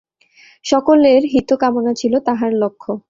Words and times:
সকলের 0.65 1.21
হিত-কামনা 1.33 1.91
ছিল 1.93 2.13
তাঁহার 2.19 2.51
লক্ষ্য। 2.53 2.91